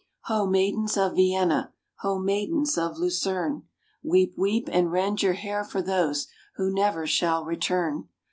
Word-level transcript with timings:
Ho! 0.31 0.47
maidens 0.47 0.97
of 0.97 1.13
Vienna; 1.15 1.75
ho! 1.99 2.17
matrons 2.17 2.75
of 2.75 2.97
Lucerne; 2.97 3.67
Weep, 4.01 4.33
weep, 4.35 4.67
and 4.71 4.91
rend 4.91 5.21
your 5.21 5.33
hair 5.33 5.63
for 5.63 5.83
those 5.83 6.25
who 6.55 6.73
never 6.73 7.05
shall 7.05 7.45
return. 7.45 8.07